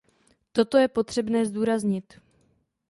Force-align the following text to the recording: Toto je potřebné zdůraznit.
Toto 0.51 0.77
je 0.77 0.87
potřebné 0.87 1.45
zdůraznit. 1.45 2.13